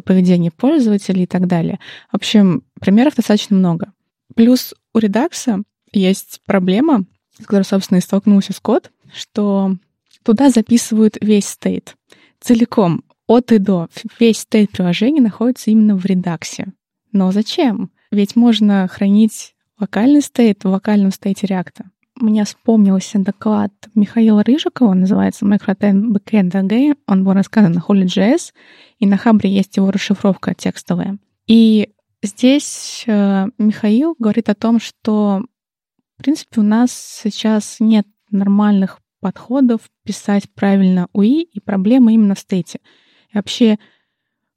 [0.05, 1.79] поведения пользователей и так далее.
[2.11, 3.93] В общем, примеров достаточно много.
[4.35, 7.05] Плюс у Redux есть проблема,
[7.41, 9.77] с которой, собственно, и столкнулся Скотт, что
[10.23, 11.97] туда записывают весь стейт.
[12.41, 13.89] Целиком, от и до.
[14.19, 16.73] Весь стейт приложения находится именно в редаксе.
[17.13, 17.91] Но зачем?
[18.11, 21.91] Ведь можно хранить локальный стейт в локальном стейте реакта.
[22.17, 26.97] мне вспомнился доклад Михаила Рыжикова, он называется Microten Backend Again.
[27.07, 28.53] Он был рассказан на Holy.js,
[28.99, 31.19] и на Хабре есть его расшифровка текстовая.
[31.47, 31.91] И
[32.23, 35.43] здесь э, Михаил говорит о том, что,
[36.17, 42.39] в принципе, у нас сейчас нет нормальных подходов писать правильно UI, и проблема именно в
[42.39, 42.81] стейте.
[43.31, 43.79] И вообще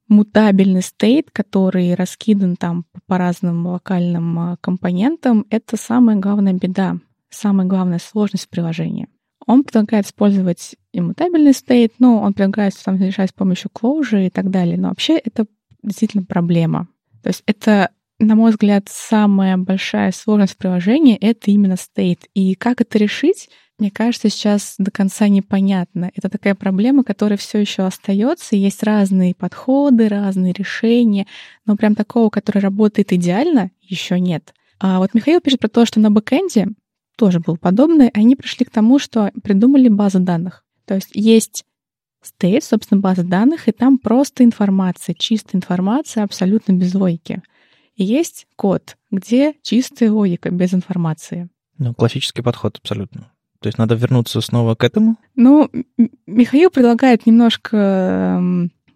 [0.09, 6.97] мутабельный стейт, который раскидан там по разным локальным э, компонентам, это самая главная беда
[7.29, 9.07] самая главная сложность приложения.
[9.45, 14.49] Он предлагает использовать иммутабельный стейт, но он предлагает сам решать с помощью closure и так
[14.49, 14.77] далее.
[14.77, 15.45] Но вообще это
[15.81, 16.87] действительно проблема.
[17.23, 22.27] То есть это, на мой взгляд, самая большая сложность приложения— это именно стейт.
[22.33, 26.11] И как это решить, мне кажется, сейчас до конца непонятно.
[26.15, 28.55] Это такая проблема, которая все еще остается.
[28.55, 31.27] Есть разные подходы, разные решения,
[31.65, 34.53] но прям такого, который работает идеально, еще нет.
[34.79, 36.67] А вот Михаил пишет про то, что на бэкэнде
[37.17, 40.63] тоже был подобный, они пришли к тому, что придумали базу данных.
[40.85, 41.65] То есть есть
[42.23, 47.41] state, собственно, база данных, и там просто информация, чистая информация, абсолютно без логики.
[47.95, 51.49] И есть код, где чистая логика, без информации.
[51.77, 53.31] Ну, классический подход абсолютно.
[53.61, 55.17] То есть надо вернуться снова к этому?
[55.35, 55.69] Ну,
[56.27, 58.41] Михаил предлагает немножко,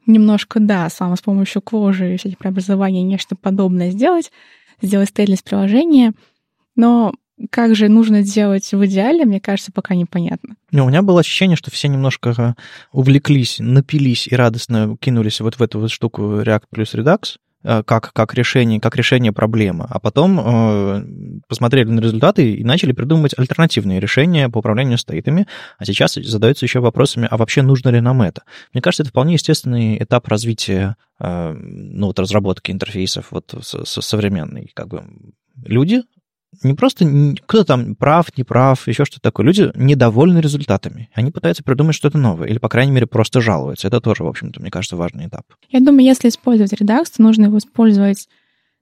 [0.06, 4.32] немножко, да, сам с помощью кожи и всяких преобразований нечто подобное сделать,
[4.82, 6.13] сделать стейтлес приложение,
[6.76, 7.13] но
[7.49, 10.56] как же нужно делать в идеале, мне кажется, пока непонятно.
[10.71, 12.56] Не, у меня было ощущение, что все немножко
[12.91, 18.12] увлеклись, напились и радостно кинулись вот в эту вот штуку React плюс Redux, э, как,
[18.13, 23.99] как, решение, как решение проблемы, а потом э, посмотрели на результаты и начали придумывать альтернативные
[23.99, 25.47] решения по управлению стейтами,
[25.78, 28.43] а сейчас задаются еще вопросами, а вообще нужно ли нам это?
[28.73, 34.02] Мне кажется, это вполне естественный этап развития, э, ну вот разработки интерфейсов вот со, со
[34.02, 35.04] современной, как бы
[35.63, 36.04] люди
[36.61, 37.05] не просто
[37.45, 39.45] кто там прав, не прав, еще что-то такое.
[39.45, 41.09] Люди недовольны результатами.
[41.13, 42.47] Они пытаются придумать что-то новое.
[42.47, 43.87] Или, по крайней мере, просто жалуются.
[43.87, 45.45] Это тоже, в общем-то, мне кажется, важный этап.
[45.69, 48.27] Я думаю, если использовать Redux, то нужно его использовать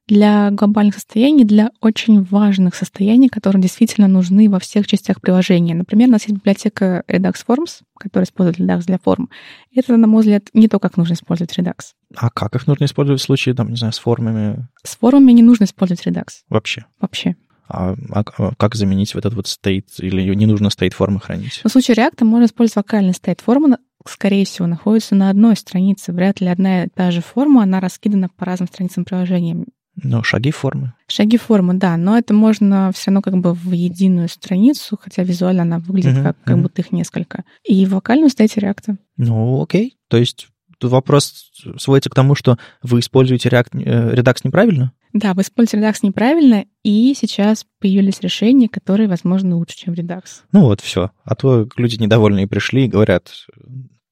[0.07, 5.73] для глобальных состояний, для очень важных состояний, которые действительно нужны во всех частях приложения.
[5.73, 9.29] Например, у нас есть библиотека Redux Forms, которая использует Redux для форм.
[9.73, 11.93] Это, на мой взгляд, не то, как нужно использовать Redux.
[12.15, 14.67] А как их нужно использовать в случае, там, не знаю, с формами?
[14.84, 16.25] С формами не нужно использовать Redux.
[16.49, 16.86] Вообще?
[16.99, 17.36] Вообще.
[17.71, 19.88] А, а, как заменить вот этот вот стейт?
[19.99, 21.62] Или не нужно стейт формы хранить?
[21.63, 26.12] В случае React можно использовать локальный стейт форма, скорее всего, находится на одной странице.
[26.12, 29.65] Вряд ли одна и та же форма, она раскидана по разным страницам приложения.
[30.03, 30.93] Ну, шаги формы.
[31.07, 35.63] Шаги формы, да, но это можно все равно как бы в единую страницу, хотя визуально
[35.63, 36.62] она выглядит uh-huh, как, как uh-huh.
[36.62, 37.43] будто их несколько.
[37.65, 38.95] И в локальном стейте React.
[39.17, 39.97] Ну, окей.
[40.07, 40.47] То есть
[40.82, 44.91] тут вопрос сводится к тому, что вы используете React, э, Redux неправильно?
[45.13, 50.24] Да, вы используете Redux неправильно, и сейчас появились решения, которые, возможно, лучше, чем Redux.
[50.52, 51.12] Ну вот, все.
[51.24, 53.32] А то люди недовольные пришли и говорят,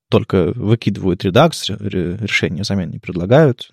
[0.09, 3.69] только выкидывают Redux, решения взамен не предлагают.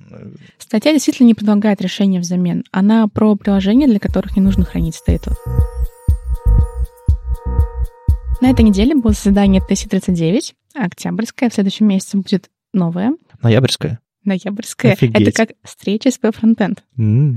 [0.59, 2.65] Статья действительно не предлагает решения взамен.
[2.73, 5.37] Она про приложения, для которых не нужно хранить стейтов.
[8.41, 11.49] На этой неделе было заседание TC39, октябрьское.
[11.49, 13.13] В следующем месяце будет новое.
[13.43, 14.01] Ноябрьское?
[14.27, 14.93] ноябрьская.
[14.93, 15.29] Офигеть.
[15.29, 16.79] Это как встреча с Frontend.
[16.99, 17.37] Mm.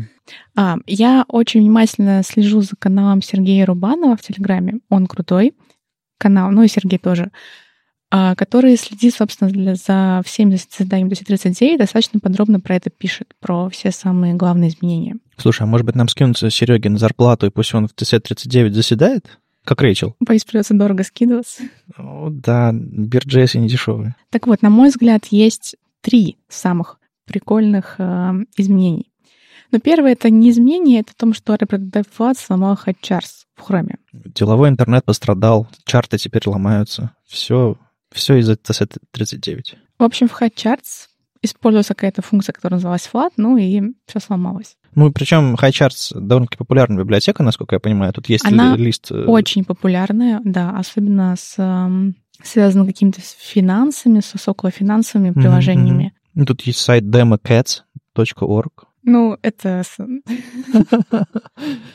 [0.56, 4.80] А, я очень внимательно слежу за каналом Сергея Рубанова в Телеграме.
[4.90, 5.54] Он крутой
[6.18, 7.32] канал, ну и Сергей тоже,
[8.12, 13.70] а, который следит, собственно, для, за всеми заседаниями 239, достаточно подробно про это пишет, про
[13.70, 15.18] все самые главные изменения.
[15.38, 19.40] Слушай, а может быть нам скинуться Сереге на зарплату, и пусть он в TC39 заседает?
[19.70, 20.16] Как Рэйчел.
[20.20, 21.62] Боюсь, придется дорого скидываться.
[21.96, 24.16] О, да, бирджесы не дешевые.
[24.32, 29.12] Так вот, на мой взгляд, есть три самых прикольных э, изменений.
[29.72, 33.98] Но первое— это не изменение, это о том, что ReproDevFlat сломал HeadCharts в хроме.
[34.12, 37.12] Деловой интернет пострадал, чарты теперь ломаются.
[37.28, 37.78] Все,
[38.12, 39.76] все из-за TC39.
[40.00, 41.10] В общем, в HeadCharts
[41.44, 44.78] использовалась какая-то функция, которая называлась flat, ну и все сломалось.
[44.96, 48.14] Ну, причем HighCharts довольно-таки популярная библиотека, насколько я понимаю.
[48.14, 49.12] Тут есть Она лист...
[49.12, 51.56] Э, очень популярная, да, особенно с
[52.42, 56.14] связано какими-то финансами, с околофинансовыми приложениями.
[56.36, 56.46] Mm-hmm.
[56.46, 58.72] Тут есть сайт democats.org.
[59.04, 59.84] Ну, это,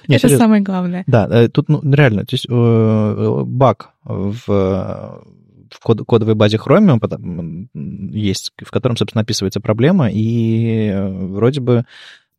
[0.09, 1.05] это самое главное.
[1.07, 7.69] Да, э, тут ну, реально, то есть э, баг в, в код, кодовой базе Chromium
[8.13, 11.85] есть, в котором, собственно, описывается проблема, и вроде бы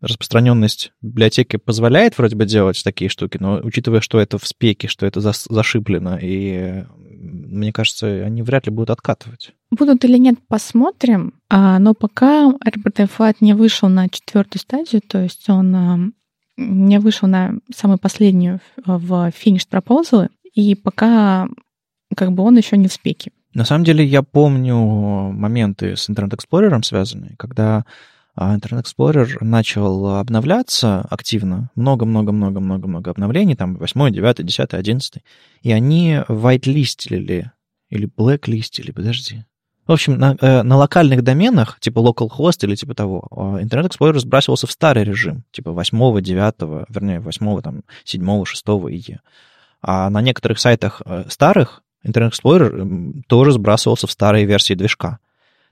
[0.01, 5.05] распространенность библиотеки позволяет вроде бы делать такие штуки, но учитывая, что это в спеке, что
[5.05, 9.53] это зашиблено, и мне кажется, они вряд ли будут откатывать.
[9.71, 11.33] Будут или нет, посмотрим.
[11.49, 16.13] А, но пока RBT Flat не вышел на четвертую стадию, то есть он
[16.57, 21.47] Я вышел на самую последнюю в Finished Proposal, и пока
[22.15, 23.31] как бы он еще не в спеке.
[23.53, 27.83] На самом деле я помню моменты с Internet Explorer связанные, когда а,
[28.37, 35.23] Internet Explorer начал обновляться активно, много-много-много-много-много обновлений, там 8, 9, 10, 11,
[35.61, 37.51] и они whitelistили
[37.89, 39.45] или blacklistили, подожди.
[39.87, 44.17] В общем, на, э, на локальных доменах, типа localhost или типа того, а, Internet Explorer
[44.17, 49.17] сбрасывался в старый режим, типа 8, 9, вернее, 8, там, 7, 6 и
[49.81, 55.19] А на некоторых сайтах э, старых Internet Explorer тоже сбрасывался в старые версии движка.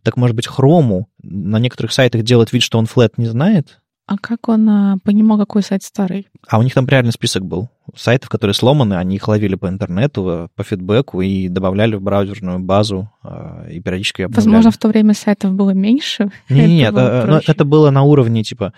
[0.03, 3.79] Так, может быть, Chrome на некоторых сайтах делать вид, что он флет не знает?
[4.05, 6.27] А как он а, понимал, какой сайт старый?
[6.49, 7.69] А у них там реальный список был.
[7.95, 13.09] Сайтов, которые сломаны, они их ловили по интернету, по фидбэку и добавляли в браузерную базу
[13.23, 14.45] а, и периодически обновляли.
[14.45, 16.31] Возможно, в то время сайтов было меньше?
[16.49, 18.73] Нет, нет, это, это было на уровне типа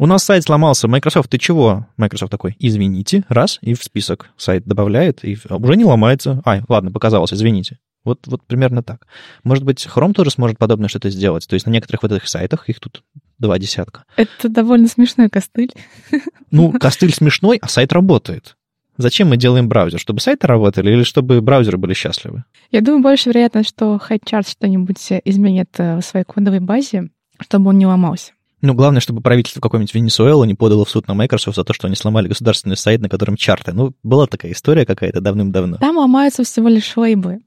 [0.00, 0.88] у нас сайт сломался.
[0.88, 1.86] Microsoft, ты чего?
[1.98, 6.40] Microsoft такой, извините, раз, и в список сайт добавляет, и уже не ломается.
[6.46, 7.78] Ай, ладно, показалось, извините.
[8.04, 9.06] Вот, вот примерно так.
[9.44, 11.46] Может быть, Chrome тоже сможет подобное что-то сделать.
[11.46, 13.02] То есть на некоторых вот этих сайтах, их тут
[13.38, 14.04] два десятка.
[14.16, 15.72] Это довольно смешной костыль.
[16.52, 18.56] Ну, костыль смешной, а сайт работает.
[18.96, 20.00] Зачем мы делаем браузер?
[20.00, 22.42] Чтобы сайты работали или чтобы браузеры были счастливы?
[22.72, 27.78] Я думаю, больше вероятно, что HighChart что-нибудь изменит э, в своей кодовой базе, чтобы он
[27.78, 28.32] не ломался.
[28.62, 31.86] Ну, главное, чтобы правительство какой-нибудь Венесуэлы не подало в суд на Microsoft за то, что
[31.86, 33.72] они сломали государственный сайт, на котором чарты.
[33.72, 35.78] Ну, была такая история какая-то давным-давно.
[35.78, 37.38] Там ломаются всего лишь лейбы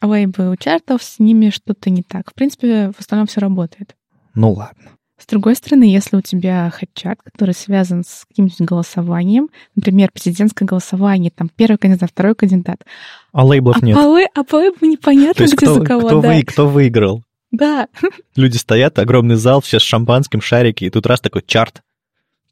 [0.00, 2.30] лейбы у чартов, с ними что-то не так.
[2.30, 3.94] В принципе, в остальном все работает.
[4.34, 4.90] Ну ладно.
[5.22, 11.30] С другой стороны, если у тебя хедчарт, который связан с каким-нибудь голосованием, например, президентское голосование,
[11.30, 12.84] там первый кандидат, второй кандидат.
[13.30, 13.94] А лейблов а нет.
[13.96, 16.36] По, а по лейблу непонятно, То есть где кто, за кого кто, дать.
[16.36, 17.22] вы, кто выиграл?
[17.52, 17.86] Да.
[18.36, 21.82] Люди стоят, огромный зал, все с шампанским, шарики, и тут раз такой чарт.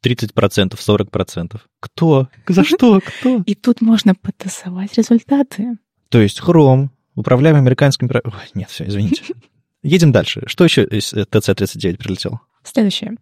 [0.01, 1.59] 30%, 40%.
[1.81, 2.29] Кто?
[2.47, 3.01] За что?
[3.01, 3.43] Кто?
[3.45, 5.77] И тут можно потасовать результаты.
[6.07, 8.09] То есть Chrome, управляем американским...
[8.11, 9.23] Ой, нет, все, извините.
[9.83, 10.43] Едем дальше.
[10.45, 12.41] Что еще из ТЦ-39 прилетело?
[12.63, 13.15] Следующее.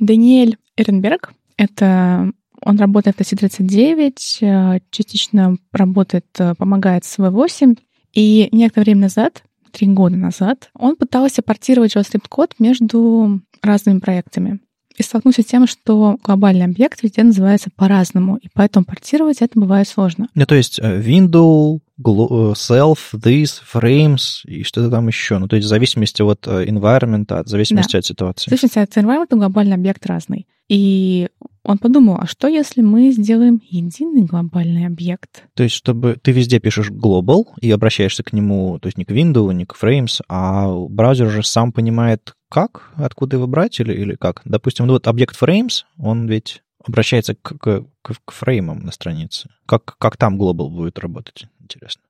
[0.00, 1.32] Даниэль Эренберг.
[1.56, 2.32] Это
[2.64, 7.78] он работает в ТЦ-39, э, частично работает, э, помогает с V8.
[8.14, 14.60] И некоторое время назад, три года назад, он пытался портировать JavaScript-код между разными проектами.
[14.96, 19.88] И столкнулся с тем, что глобальный объект везде называется по-разному, и поэтому портировать это бывает
[19.88, 20.28] сложно.
[20.34, 25.38] Ну, то есть э, window, self, this, frames и что-то там еще.
[25.38, 27.98] Ну, то есть в зависимости от э, environment, от зависимости да.
[27.98, 28.46] от ситуации.
[28.46, 30.46] В зависимости от environment глобальный объект разный.
[30.68, 31.28] И
[31.64, 35.44] он подумал, а что если мы сделаем единый глобальный объект?
[35.54, 39.10] То есть, чтобы ты везде пишешь global и обращаешься к нему, то есть не к
[39.10, 44.14] window, не к frames, а браузер уже сам понимает, как, откуда его брать или, или
[44.14, 44.42] как.
[44.44, 49.48] Допустим, ну вот объект frames, он ведь обращается к, к, к, к фреймам на странице.
[49.66, 52.02] Как, как там global будет работать, интересно.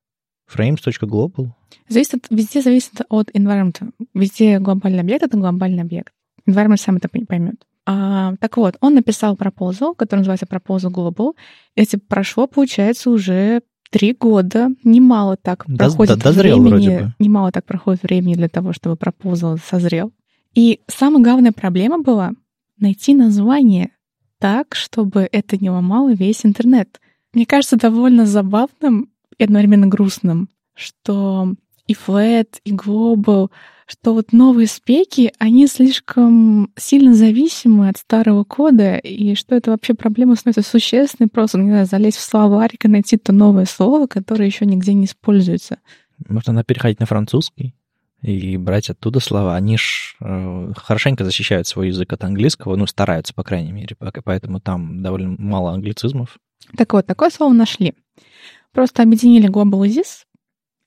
[0.53, 1.51] Frames.global?
[1.88, 3.92] Зависит, везде зависит от environment.
[4.14, 6.12] Везде глобальный объект— это глобальный объект.
[6.48, 7.64] Environment сам это поймет.
[7.87, 11.33] А, так вот, он написал proposal, который называется Proposal Global.
[11.75, 14.68] Эти прошло, получается, уже три года.
[14.85, 16.70] Немало так Да- проходит да- дозрел времени.
[16.87, 17.14] вроде бы.
[17.18, 20.12] Немало так проходит времени для того, чтобы proposal созрел.
[20.55, 22.33] И самая главная проблема была
[22.79, 23.90] найти название
[24.38, 27.01] так, чтобы это не ломало весь интернет.
[27.33, 29.09] Мне кажется довольно забавным
[29.42, 31.55] и одновременно грустным, что
[31.88, 33.50] и Flat, и Global,
[33.87, 39.94] что вот новые спеки, они слишком сильно зависимы от старого кода, и что это вообще
[39.94, 44.46] проблема становится существенной, просто, не знаю, залезть в словарик и найти то новое слово, которое
[44.46, 45.78] еще нигде не используется.
[46.28, 47.74] Может, надо переходить на французский
[48.22, 49.57] и брать оттуда слова.
[49.57, 54.61] Они ж э, хорошенько защищают свой язык от английского, ну, стараются, по крайней мере, поэтому
[54.61, 56.38] там довольно мало англицизмов.
[56.76, 57.94] Так вот, такое слово нашли.
[58.72, 60.24] Просто объединили Global и This,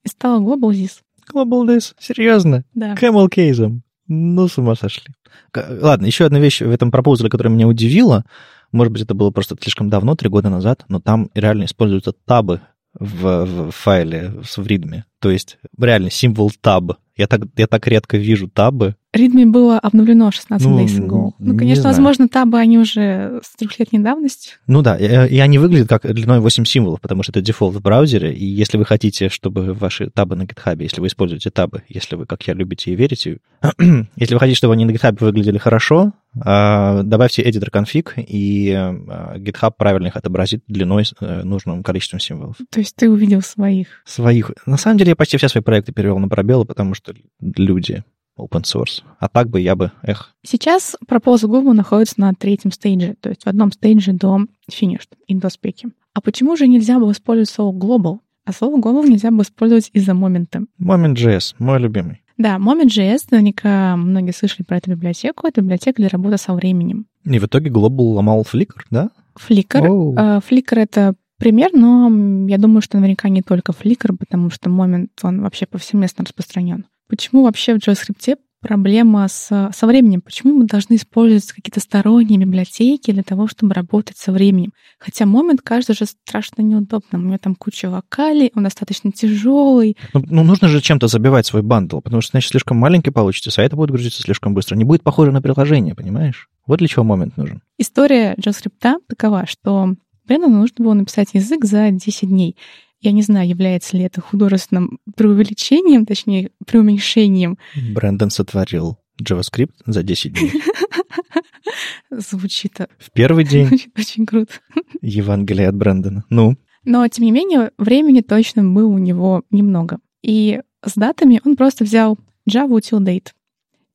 [0.03, 1.01] и стало Global This.
[1.31, 2.63] Global This, серьезно?
[2.73, 2.95] Да.
[2.95, 3.83] Camel кейсом.
[4.07, 5.13] Ну, с ума сошли.
[5.55, 8.25] Ладно, еще одна вещь в этом пропозале, которая меня удивила.
[8.71, 12.61] Может быть, это было просто слишком давно, три года назад, но там реально используются табы
[12.93, 15.05] в, в файле в ридме.
[15.19, 16.97] То есть реально символ таб.
[17.15, 18.95] Я так, я так редко вижу табы.
[19.15, 21.31] Readme было обновлено 16 Ну, days ago.
[21.39, 24.53] Ну, не конечно, возможно, табы, они уже с трехлетней давностью.
[24.67, 27.81] Ну да, и, и они выглядят как длиной 8 символов, потому что это дефолт в
[27.81, 32.15] браузере, и если вы хотите, чтобы ваши табы на GitHub, если вы используете табы, если
[32.15, 33.39] вы, как я, любите и верите,
[34.15, 36.11] если вы хотите, чтобы они на GitHub выглядели хорошо,
[36.43, 42.57] а, добавьте editor config, и а, GitHub правильно их отобразит длиной э, нужным количеством символов.
[42.69, 43.87] То есть ты увидел своих.
[44.05, 44.51] Своих.
[44.65, 48.03] На самом деле я почти все свои проекты перевел на пробелы, потому что люди.
[48.37, 49.03] Open source.
[49.19, 50.33] А так бы я бы, эх.
[50.43, 55.35] Сейчас Proposal Global находится на третьем стейдже, то есть в одном стейдже до finished и
[55.35, 55.89] до спеки.
[56.13, 58.19] А почему же нельзя было использовать слово global?
[58.45, 60.65] А слово global нельзя было использовать из-за момента.
[60.79, 62.21] Moment.js, мой любимый.
[62.37, 65.47] Да, Moment.js, наверняка многие слышали про эту библиотеку.
[65.47, 67.07] Это библиотека для работы со временем.
[67.23, 69.09] И в итоге Global ломал Flickr, да?
[69.37, 69.81] Flickr.
[69.81, 72.09] Uh, Flickr— это пример, но
[72.47, 76.85] я думаю, что наверняка не только Flickr, потому что Moment, он вообще повсеместно распространен.
[77.07, 80.21] Почему вообще в JavaScript проблема с, со временем?
[80.21, 84.71] Почему мы должны использовать какие-то сторонние библиотеки для того, чтобы работать со временем?
[84.97, 87.25] Хотя Moment кажется же страшно неудобным.
[87.25, 89.97] У него там куча вокалей, он достаточно тяжелый.
[90.13, 93.73] Ну, ну, нужно же чем-то забивать свой бандл, потому что, значит, слишком маленький получится, сайт
[93.73, 94.75] будет грузиться слишком быстро.
[94.75, 96.49] Не будет похоже на приложение, понимаешь?
[96.65, 97.61] Вот для чего момент нужен.
[97.77, 99.93] История JavaScript такова, что
[100.27, 102.57] Брэндону нужно было написать язык за 10 дней.
[103.01, 107.57] Я не знаю, является ли это художественным преувеличением, точнее, преуменьшением.
[107.93, 110.51] Брэндон сотворил JavaScript за 10 дней.
[112.09, 114.53] Звучит В первый день очень, круто.
[115.01, 116.25] Евангелие от Брэндона.
[116.29, 119.99] Ну, Но, тем не менее, времени точно было у него немного.
[120.21, 122.17] И с датами он просто взял
[122.49, 123.29] Java util date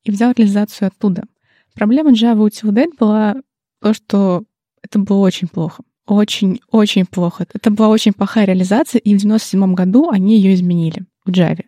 [0.04, 1.24] и взял реализацию оттуда.
[1.74, 3.36] Проблема Java util date была
[3.80, 4.44] то, что
[4.82, 5.82] это было очень плохо.
[6.10, 7.46] Очень-очень плохо.
[7.54, 11.62] Это была очень плохая реализация, и в 97 году они ее изменили в Java.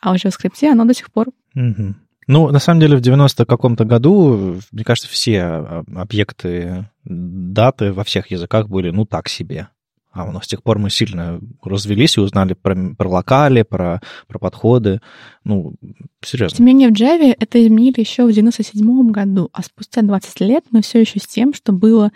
[0.00, 1.96] А в JavaScript оно до сих пор Мгм.
[2.28, 8.04] Ну, на самом деле, в 90 каком-то году, мне кажется, все а, объекты даты во
[8.04, 9.66] всех языках были, ну, так себе.
[10.12, 14.38] А но с тех пор мы сильно развелись и узнали про, про локали, про, про
[14.38, 15.00] подходы.
[15.42, 15.74] Ну,
[16.24, 16.58] серьезно.
[16.58, 20.64] Тем не менее, в Java это изменили еще в 97 году, а спустя 20 лет
[20.70, 22.12] мы все еще с тем, что было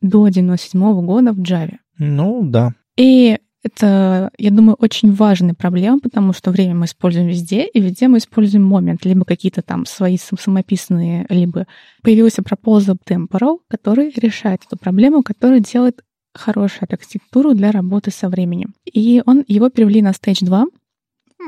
[0.00, 1.76] до 97 года в Java.
[1.98, 2.74] Ну, да.
[2.96, 8.06] И это, я думаю, очень важная проблема, потому что время мы используем везде, и везде
[8.06, 11.66] мы используем момент, либо какие-то там свои сам- самописные, либо
[12.02, 18.74] появился proposal temporal, который решает эту проблему, который делает хорошую архитектуру для работы со временем.
[18.84, 20.66] И он, его перевели на Stage 2,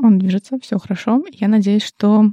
[0.03, 1.23] он движется, все хорошо.
[1.33, 2.33] Я надеюсь, что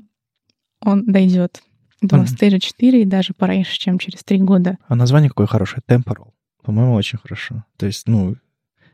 [0.81, 1.61] он дойдет
[2.01, 2.25] до Мгм.
[2.25, 4.77] Stage 4 и даже пораньше, чем через три года.
[4.87, 5.81] А название какое хорошее?
[5.87, 6.29] Temporal.
[6.63, 7.63] По-моему, очень хорошо.
[7.77, 8.35] То есть, ну,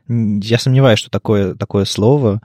[0.08, 2.40] я сомневаюсь, что такое, такое слово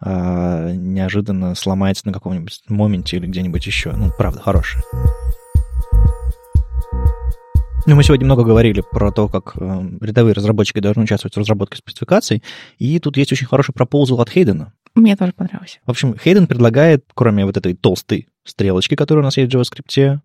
[0.00, 3.92] а, неожиданно сломается на каком-нибудь моменте или где-нибудь еще.
[3.92, 4.82] Ну, правда, хорошее.
[7.84, 11.78] Ну, мы сегодня много говорили про то, как э, рядовые разработчики должны участвовать в разработке
[11.78, 12.40] спецификаций,
[12.78, 14.72] и тут есть очень хороший пропозал от Хейдена.
[14.94, 15.80] Мне тоже понравилось.
[15.84, 20.18] В общем, Хейден предлагает, кроме вот этой толстой стрелочки, которая у нас есть в JavaScript,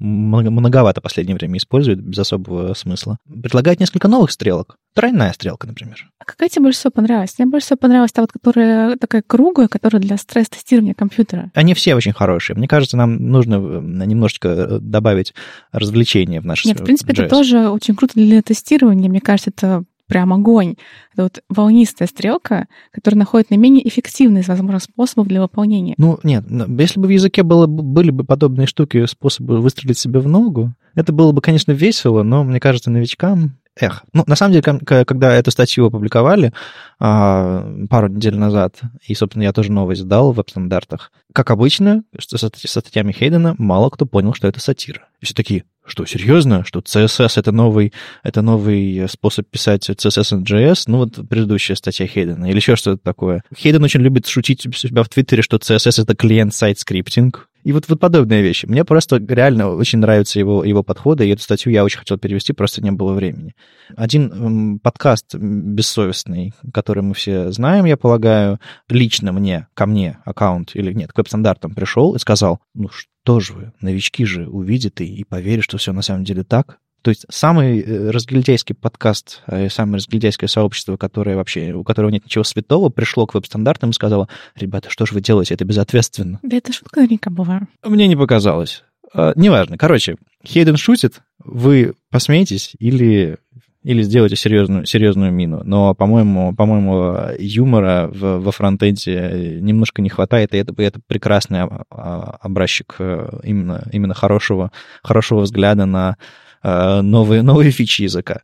[0.00, 4.76] много- многовато в последнее время использует без особого смысла, предлагает несколько новых стрелок.
[4.94, 6.10] Тройная стрелка, например.
[6.18, 7.38] А какая тебе больше всего понравилась?
[7.38, 11.50] Мне больше всего понравилась та вот, которая такая круглая, которая для стресс-тестирования компьютера.
[11.54, 12.56] Они все очень хорошие.
[12.56, 15.34] Мне кажется, нам нужно э, немножечко э, добавить
[15.70, 17.28] развлечения в наш Нет, в принципе, это JS.
[17.28, 19.08] тоже очень круто для тестирования.
[19.08, 20.74] Мне кажется, это прям огонь.
[21.14, 25.94] Это вот волнистая стрелка, которая находит наименее эффективный из возможных способов для выполнения.
[25.96, 26.44] Ну, нет,
[26.78, 30.74] если бы в языке было, бы- были бы подобные штуки, способы выстрелить себе в ногу,
[30.94, 33.56] это было бы, конечно, весело, но, мне кажется, новичкам...
[33.78, 34.62] Эх, ну, на самом деле,
[35.04, 36.52] когда эту статью опубликовали
[36.98, 42.36] а, пару недель назад, и, собственно, я тоже новость дал в веб-стандартах, как обычно, что
[42.36, 45.06] со статьями Хейдена мало кто понял, что это сатира.
[45.20, 46.64] И все такие, что, серьезно?
[46.64, 50.84] Что CSS— это новый, это новый способ писать CSS и JS?
[50.86, 52.46] Ну, вот предыдущая статья Хейдена.
[52.48, 53.42] Или еще что-то такое.
[53.54, 57.49] Хейден очень любит шутить у себя в Твиттере, что CSS— это клиент-сайт скриптинг.
[57.62, 58.66] И вот, вот подобные вещи.
[58.66, 62.52] Мне просто реально очень нравятся его, его подходы, и эту статью я очень хотел перевести,
[62.52, 63.54] просто не было времени.
[63.96, 70.74] Один м, подкаст бессовестный, который мы все знаем, я полагаю, лично мне, ко мне аккаунт,
[70.74, 75.04] или нет, к веб-стандартам пришел и сказал, ну что же вы, новички же увидят и,
[75.04, 76.78] и поверят, что все на самом деле так.
[77.02, 82.24] То есть самый э, разгильдяйский подкаст, э, самое разгильдяйское сообщество, которое вообще, у которого нет
[82.24, 86.40] ничего святого, пришло к веб-стандартам и сказало, ребята, что же вы делаете, это безответственно.
[86.42, 87.62] Да это шутка наверняка была.
[87.82, 88.84] Мне не показалось.
[89.14, 89.78] А, неважно.
[89.78, 93.38] Короче, Хейден шутит, вы посмеетесь или,
[93.82, 95.62] или сделаете серьезную, серьезную мину.
[95.64, 101.62] Но, по-моему, по-моему, юмора в, во фронтенде немножко не хватает, и это, и это прекрасный
[101.62, 104.70] а- а- образчик э, именно, именно хорошего,
[105.02, 106.24] хорошего взгляда на э,
[106.62, 108.42] новые, новые фичи языка.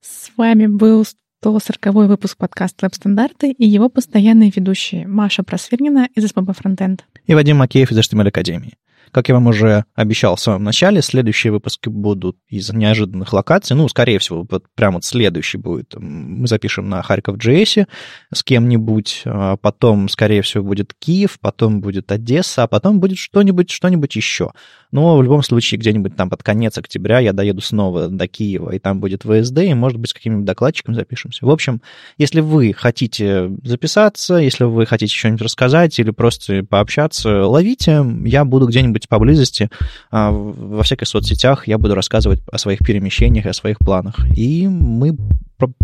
[0.00, 1.04] С вами был
[1.44, 7.04] 140 выпуск подкаста «Веб-стандарты» и его постоянные ведущие Маша Просвирнина из СПБ Фронтенд.
[7.26, 8.78] И Вадим Макеев из HTML Академии.
[9.14, 13.76] Как я вам уже обещал в самом начале, следующие выпуски будут из неожиданных локаций.
[13.76, 15.94] Ну, скорее всего, вот прямо вот следующий будет.
[15.96, 17.86] Мы запишем на Харьков JS
[18.32, 23.70] с кем-нибудь, а потом, скорее всего, будет Киев, потом будет Одесса, а потом будет что-нибудь,
[23.70, 24.50] что-нибудь еще.
[24.90, 28.80] Но в любом случае, где-нибудь там под конец октября я доеду снова до Киева, и
[28.80, 31.46] там будет ВСД, и, может быть, с каким-нибудь докладчиком запишемся.
[31.46, 31.82] В общем,
[32.18, 38.04] если вы хотите записаться, если вы хотите что-нибудь рассказать или просто пообщаться, ловите.
[38.24, 39.70] Я буду где-нибудь поблизости,
[40.10, 44.26] а, во всяких соцсетях, я буду рассказывать о своих перемещениях о своих планах.
[44.36, 45.16] И мы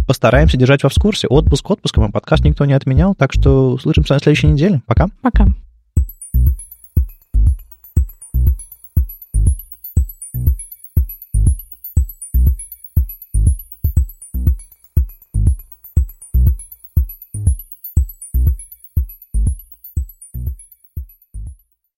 [0.07, 1.27] постараемся держать вас в курсе.
[1.29, 4.83] Отпуск отпуском, а подкаст никто не отменял, так что услышимся на следующей неделе.
[4.87, 5.09] Пока.
[5.23, 5.47] Пока.